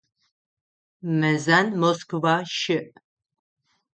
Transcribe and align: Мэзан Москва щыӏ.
Мэзан 1.19 1.67
Москва 1.81 2.35
щыӏ. 2.57 2.91